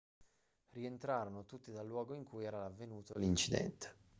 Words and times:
rientrarono 0.71 1.45
tutti 1.45 1.71
dal 1.71 1.85
luogo 1.85 2.15
in 2.15 2.23
cui 2.23 2.43
era 2.43 2.65
avvenuto 2.65 3.13
l'incidente 3.19 3.99